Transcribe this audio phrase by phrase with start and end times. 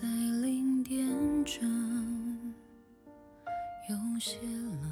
[0.00, 1.04] 在零点
[1.44, 1.60] 整，
[3.88, 4.36] 有些
[4.80, 4.88] 冷。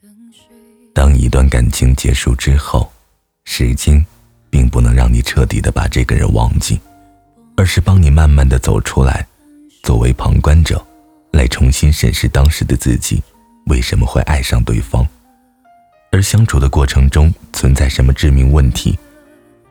[0.00, 0.48] 等谁？
[0.94, 2.90] 当一段感情结束之后，
[3.44, 4.02] 时间
[4.48, 6.80] 并不能让你彻底的把这个人忘记，
[7.58, 9.26] 而是帮你慢慢的走出来，
[9.82, 10.82] 作为旁观者，
[11.32, 13.22] 来重新审视当时的自己
[13.66, 15.06] 为什么会爱上对方，
[16.12, 18.98] 而相处的过程中存在什么致命问题，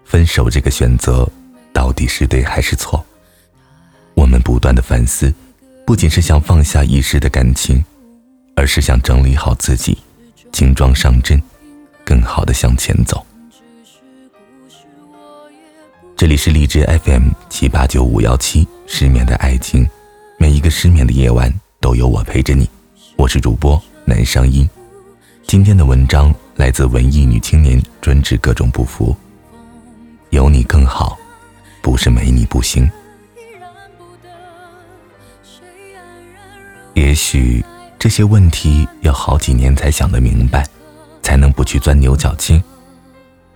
[0.03, 1.28] 分手这个选择
[1.73, 3.03] 到底是对还是错？
[4.26, 5.32] 我们不断的反思，
[5.86, 7.86] 不仅是想放下一时的感情，
[8.56, 9.96] 而是想整理好自己，
[10.52, 11.40] 轻装上阵，
[12.04, 13.24] 更好的向前走。
[16.17, 19.88] 这里是荔枝 FM 七八九五幺七，失眠的爱情，
[20.39, 22.67] 每一个失眠的夜晚都有我陪着你。
[23.17, 24.67] 我是主播南声音，
[25.45, 29.16] 今天的文章来自文艺女青年，专治各种不服。
[30.32, 31.16] 有你更好，
[31.84, 32.89] 不是没你不行。
[37.06, 37.64] 也许
[38.00, 40.66] 这些问题要好几年才想得明白，
[41.22, 42.61] 才能不去钻牛角尖。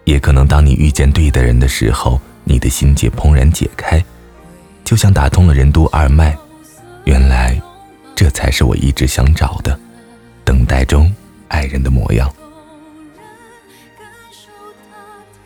[0.04, 2.22] 也可能当你遇见对的人的时候。
[2.46, 4.04] 你的心结怦然解开，
[4.84, 6.36] 就像打通了任督二脉。
[7.04, 7.62] 原来，
[8.16, 9.80] 这才是我一直想找的，
[10.44, 11.14] 等待中
[11.48, 12.28] 爱人的模样。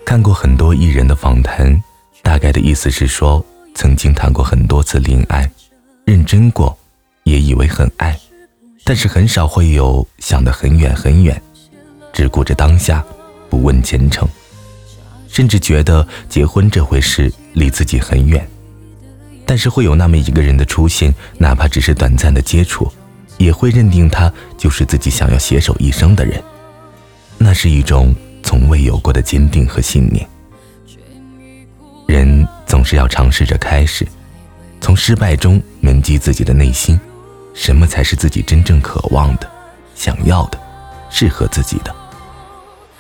[0.06, 1.84] 看过很多艺人的访谈，
[2.22, 5.52] 大概的意思是说，曾经谈过很多次恋爱，
[6.06, 6.78] 认真过，
[7.34, 8.16] 也以为很爱，
[8.84, 11.42] 但是很少会有想得很远很远，
[12.14, 13.04] 只顾着当下，
[13.50, 14.28] 不问前程。
[15.28, 18.48] 甚至觉得结婚这回事离自己很远，
[19.48, 22.88] 但是会有那么一个人的出现，哪怕只是短暂的接触，
[23.40, 26.40] 也会认定他就是自己想要携手一生的人。
[27.40, 28.14] 那是一种
[28.44, 30.24] 从未有过的坚定和信念。
[32.06, 34.08] 人总是要尝试着开始，
[34.80, 37.00] 从失败中铭记自己的内心，
[37.54, 39.50] 什么才是自己真正渴望的、
[39.96, 40.60] 想要的、
[41.10, 41.96] 适合自己的。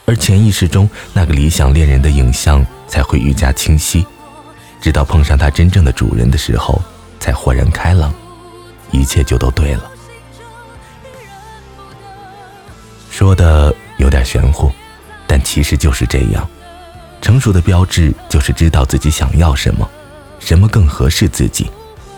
[0.05, 4.05] 而潜意识中那个理想恋人的影像才会愈加清晰，
[4.81, 6.81] 直到碰上他真正的主人的时候，
[7.19, 8.13] 才豁然开朗，
[8.91, 9.89] 一切就都对了。
[13.09, 14.71] 说的有点玄乎，
[15.25, 16.47] 但其实就是这样。
[17.21, 19.89] 成熟的标志就是知道自己想要什么，
[20.39, 21.71] 什么更合适自己，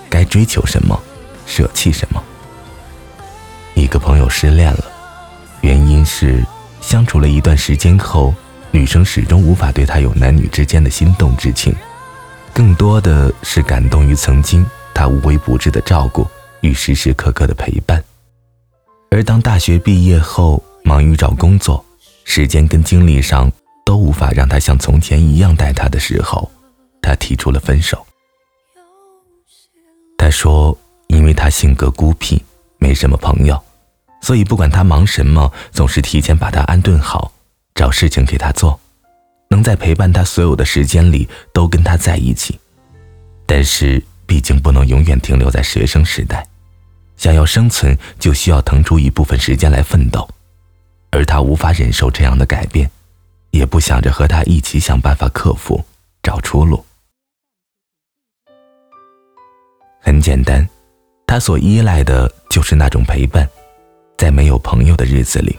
[0.09, 0.99] 该追求什么，
[1.45, 2.23] 舍弃什么。
[3.75, 4.85] 一个朋友失恋了，
[5.61, 6.43] 原因是。
[6.81, 8.31] 相处了一段时间后，
[8.69, 11.75] 女生始终无法对他有男女之间的心动之情，
[12.53, 14.63] 更多的是感动于曾经
[14.93, 16.27] 他无微不至的照顾
[16.61, 18.03] 与时时刻刻的陪伴。
[19.09, 21.83] 而当大学毕业后，忙于找工作，
[22.23, 23.51] 时间跟精力上
[23.83, 26.51] 都无法让他像从前一样待他的时候，
[27.01, 28.05] 他提出了分手。
[30.19, 30.77] 他说，
[31.15, 32.43] 因为他性格孤僻，
[32.77, 33.61] 没什么朋友。
[34.21, 37.31] 所以，不管他忙什么，总是提前把他安顿好，
[37.73, 38.79] 找事情给他做，
[39.49, 42.59] 能在陪伴他所有的时间里都跟他在一起。
[43.45, 46.45] 但是，毕竟不能永远停留在学生时代，
[47.15, 50.27] 想要生存，就需要腾出一部分时间来奋斗。
[51.11, 52.89] 而他无法忍受这样的改变，
[53.51, 55.85] 也不想着和他一起想办法克服，
[56.23, 56.83] 找出路。
[60.01, 60.67] 很简单，
[61.35, 63.45] 他所依赖的就是那种陪伴。
[64.17, 65.53] 在没有朋友的日子里，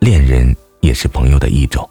[0.00, 1.88] 恋人也是朋友的一种。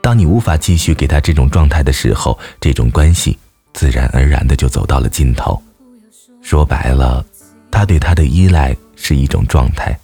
[0.00, 3.36] 当你无法继续给他这种状态的时候，这种关系
[3.72, 5.60] 自然而然的就走到了尽头。
[6.40, 7.26] 说白了，
[7.68, 9.98] 他对他的依赖是一种状态，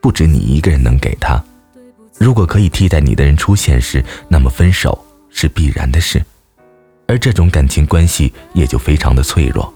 [0.00, 1.38] 不止你一个人能给他。
[2.16, 6.24] 如果可以替代你的人出现时，那么分手是必然的事，
[7.06, 9.70] 而这种感情关系也就非常的脆弱。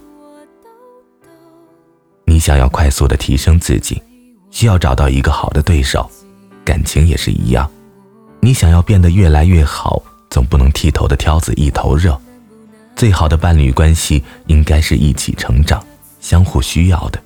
[2.33, 4.03] 你想要快速的提升自己。
[4.51, 6.11] 需要找到一个好的对手，
[6.65, 7.71] 感情也是一样。
[8.41, 12.19] 你想要变得越来越好，总不能剃头的挑子一头热。
[12.97, 15.85] 最好的伴侣关系应该是一起成长，
[16.21, 17.23] 相互需要的，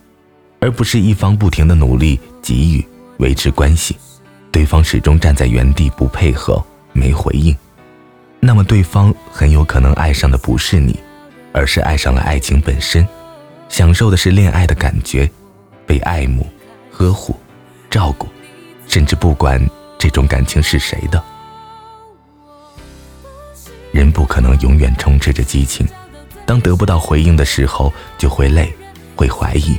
[0.59, 2.85] 而不是一方不停的努力给予
[3.19, 3.97] 维持关系，
[4.51, 6.61] 对方始终站在原地不配合
[6.93, 7.57] 没回应，
[8.41, 10.99] 那么对方很有可能爱上的不是你，
[11.53, 13.07] 而是爱上了爱情本身，
[13.69, 15.31] 享受的是恋爱的感觉，
[15.87, 16.47] 被爱慕。
[16.99, 17.39] 呵护、
[17.91, 18.27] 照顾，
[18.89, 19.61] 甚至不管
[19.99, 21.23] 这种感情是谁的，
[23.93, 25.87] 人不可能永远充斥着激情。
[26.47, 28.75] 当得不到回应的时候，就会累，
[29.15, 29.77] 会怀疑，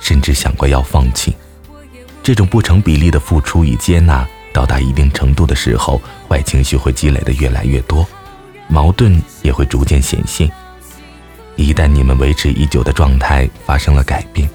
[0.00, 1.36] 甚至想过要放弃。
[2.22, 8.08] 这种不成比例的付出与接纳到达一定程度的时候，坏情绪会积累的越来越多，
[8.66, 10.50] 矛盾也会逐渐显现。
[11.56, 14.48] 一旦你们维持已久的状态发生了改变，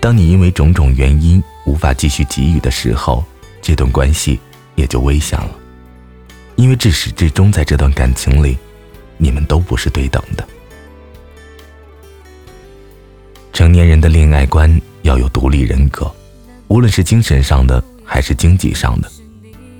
[0.00, 3.24] 当你因为种种原因无法继续给予的时候，
[3.62, 4.38] 这段关系
[4.74, 5.50] 也就危险了。
[6.56, 8.56] 因为至始至终在这段感情里，
[9.16, 10.46] 你们都不是对等的。
[13.52, 16.10] 成年人的恋爱观要有独立人格，
[16.68, 19.10] 无论是精神上的还是经济上的。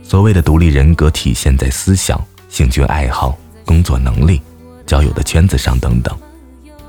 [0.03, 2.19] 所谓的独立人格体现在思想、
[2.49, 4.41] 兴趣爱好、工作能力、
[4.87, 6.19] 交友的圈子上等等。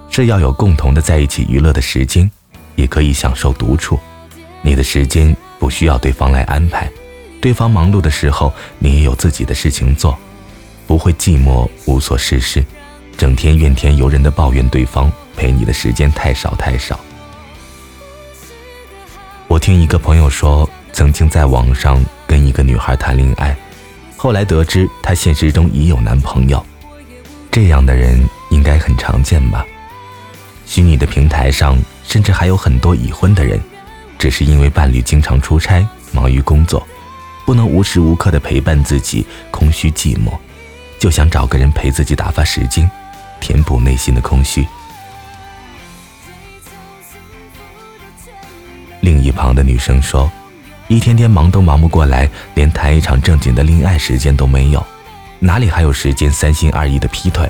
[0.09, 2.29] 是要有共同的在一起娱乐的时间，
[2.75, 3.99] 也可以享受独处。
[4.61, 6.89] 你的时间不需要对方来安排，
[7.39, 10.17] 对方忙碌的时候，你也有自己的事情做，
[10.87, 12.65] 不会寂寞无所事事，
[13.15, 15.11] 整天怨天尤人的抱怨对方。
[15.37, 16.99] 陪你的时间太少太少。
[19.47, 23.55] 我听一个朋友说，曾经在网上跟一个女孩谈恋爱，
[24.15, 26.65] 后来得知她现实中已有男朋友。
[27.51, 28.19] 这样的人
[28.49, 29.63] 应该很常见吧？
[30.67, 33.59] 虚拟的平台上，甚至还有很多已婚的人，
[34.19, 36.85] 只是因为伴侣经常出差，忙于工作，
[37.45, 40.37] 不能无时无刻的陪伴自己，空虚寂寞，
[40.99, 42.89] 就想找个人陪自己打发时间，
[43.39, 44.67] 填补内心的空虚。
[48.99, 50.29] 另一旁的女生说
[50.89, 54.85] ：“一天天忙都忙不过来，连谈一场正经的恋爱时间都没有，
[55.39, 57.49] 哪里还有时间三心二意的劈腿、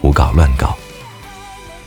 [0.00, 0.76] 胡搞乱搞？”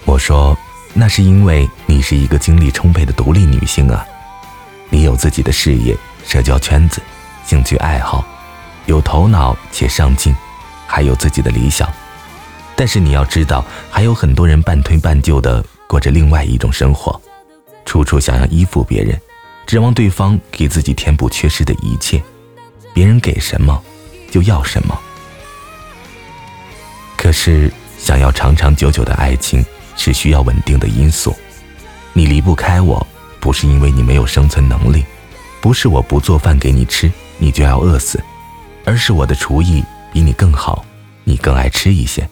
[0.05, 0.57] 我说
[0.93, 4.05] ：“那是因为你是一个精力充沛的独立女性啊，
[4.89, 5.95] 你有自己的事业、
[6.25, 7.01] 社交圈子、
[7.45, 8.25] 兴趣爱好，
[8.85, 10.35] 有头脑且上进，
[10.87, 11.87] 还有自己的理想。
[12.75, 17.19] 但是你要知道，还有很多人半推半就的过着另外一种生活。”
[17.85, 19.19] 处处想要依附别人，
[19.65, 22.21] 指望对方给自己填补缺失的一切，
[22.93, 23.81] 别人给什么
[24.29, 24.99] 就要什么。
[27.17, 29.65] 可是，想要长长久久的爱情
[29.99, 31.35] 是需要稳定的因素。
[32.13, 33.05] 你离不开我，
[33.39, 35.05] 不是因为你没有生存能力，
[35.61, 38.19] 不是我不做饭给你吃你就要饿死，
[38.85, 40.83] 而是我的厨艺比你更好，
[41.23, 42.27] 你更爱吃一些。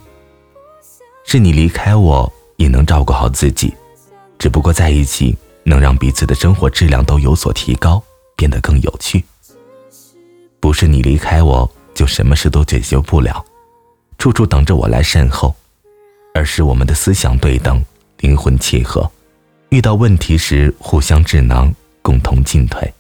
[1.25, 3.74] 是你离开我也能照顾好自己，
[4.40, 5.38] 只不过在一起。
[5.69, 8.02] 能让彼此的生活质量都有所提高，
[8.38, 9.22] 变得更有趣。
[10.62, 13.44] 不是你离开我就什么事都解决不了，
[14.18, 15.54] 处处等着我来善后，
[16.38, 17.84] 而是我们的思想对等，
[18.19, 19.10] 灵魂契合，
[19.69, 21.74] 遇到问题时互相智囊，
[22.04, 22.94] 共同进退。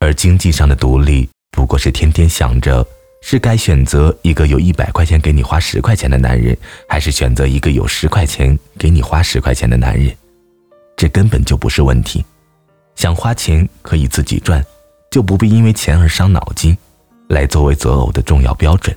[0.00, 2.86] 而经济上的独立，不过是天天想着
[3.20, 6.56] 是该选择一个有一百块钱给你花十块钱的男人，
[6.88, 10.16] 还是选择一个有十块钱给你花十块钱的男人。
[10.96, 12.24] 这根本就不是问题，
[12.96, 14.64] 想花钱可以自己赚，
[15.10, 16.74] 就不必因为钱而伤脑筋，
[17.28, 18.96] 来作为择偶的重要标准，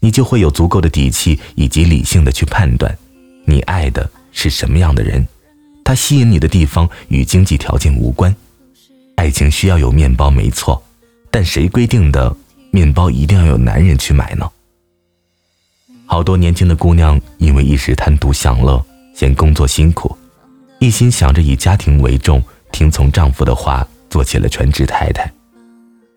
[0.00, 2.96] 你就会有足够的底气以及理性的去判断，
[3.44, 5.26] 你爱的是什么样的人，
[5.84, 8.34] 他吸引你的地方与经济条件无关，
[9.16, 10.80] 爱情需要有面包没错，
[11.30, 12.34] 但谁规定的
[12.70, 14.48] 面包一定要有男人去买呢？
[16.06, 18.82] 好多年轻的姑娘因为一时贪图享乐，
[19.14, 20.16] 嫌工作辛苦。
[20.78, 25.30] 一心想着以家庭为重，听从丈夫的话，做起了全职太太。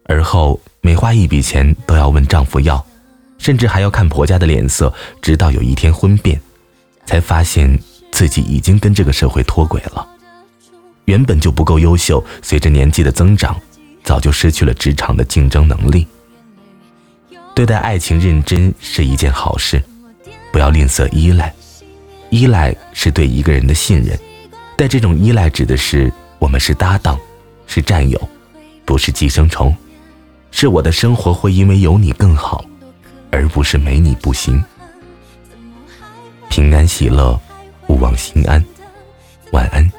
[0.05, 2.85] 而后每花一笔钱都要问丈夫要，
[3.41, 6.39] 甚至还要看婆家的脸色，直到有一天婚变，
[7.07, 7.77] 才发现
[8.11, 10.07] 自己已经跟这个社会脱轨了。
[11.05, 13.59] 原本就不够优秀，随着年纪的增长，
[14.03, 16.05] 早就失去了职场的竞争能力。
[17.55, 19.81] 对待爱情认真是一件好事，
[20.51, 21.51] 不要吝啬依赖，
[22.29, 24.17] 依赖是对一个人的信任。
[24.77, 27.19] 但这种依赖指的是我们是搭档，
[27.65, 28.29] 是战友，
[28.85, 29.75] 不是寄生虫，
[30.51, 32.63] 是我的生活会因为有你更好，
[33.31, 34.63] 而不是没你不行。
[36.49, 37.39] 平安喜乐，
[37.87, 38.63] 勿忘心安，
[39.51, 39.89] 晚安，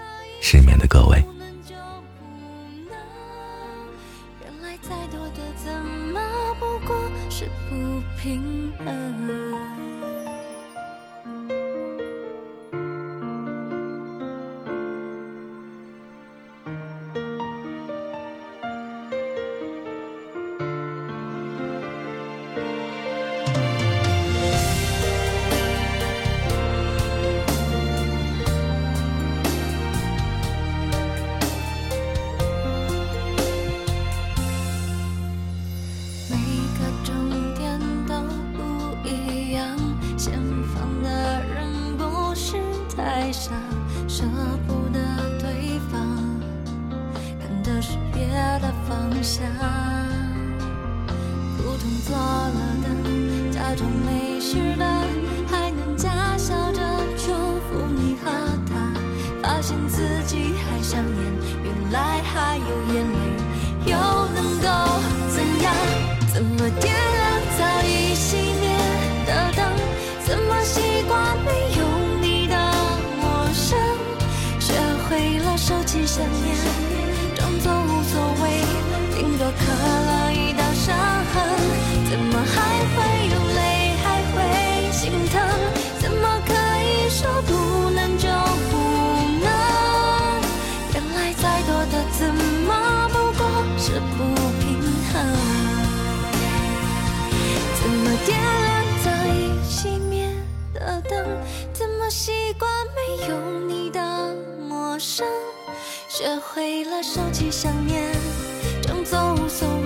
[0.40, 1.24] 失眠的各位。
[7.30, 7.46] 舍
[53.72, 55.02] 假装没事了
[55.50, 56.80] 还能假笑着
[57.16, 58.30] 祝福你和
[58.68, 58.92] 他
[59.42, 61.24] 发现自己还想念
[61.64, 63.52] 原来还有眼泪。
[63.86, 63.96] 又
[64.34, 64.68] 能够
[65.30, 65.74] 怎样
[66.34, 68.76] 怎么点亮早已熄灭
[69.24, 69.64] 的灯
[70.22, 71.86] 怎么习惯没有
[72.20, 72.54] 你的
[73.22, 73.78] 陌生
[74.60, 74.74] 学
[75.08, 76.56] 会了收起想念
[77.34, 78.60] 装作无所谓
[79.16, 80.94] 顶多刻了一道伤
[81.32, 81.42] 痕
[82.10, 83.11] 怎么还会
[106.14, 108.12] 学会了收起想念，
[108.82, 109.81] 装作无所谓。